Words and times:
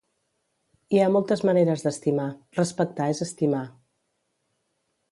Hi 0.95 1.01
ha 1.03 1.09
moltes 1.17 1.43
maneres 1.49 1.85
d'estimar, 1.85 2.27
respectar 2.61 3.13
és 3.17 3.23
estimar. 3.29 3.65